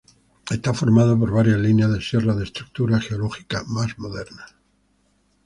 Está 0.49 0.73
formado 0.73 1.15
por 1.19 1.29
varias 1.29 1.59
líneas 1.59 1.93
de 1.93 2.01
sierras 2.01 2.35
de 2.37 2.45
estructura 2.45 2.99
geológica 2.99 3.63
más 3.67 3.99
moderna. 3.99 4.47